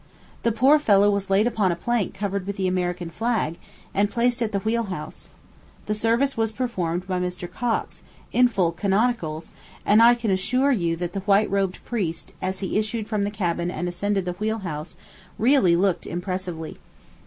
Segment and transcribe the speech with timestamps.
[0.41, 3.59] The poor fellow was laid upon a plank covered with the American flag,
[3.93, 5.29] and placed at the wheel house.
[5.85, 7.47] The service was performed by Mr.
[7.47, 8.01] Cox,
[8.31, 9.51] in full canonicals;
[9.85, 13.29] and I can assure you that the white robed priest, as he issued from the
[13.29, 14.95] cabin and ascended the wheel house,
[15.37, 16.77] really looked impressively.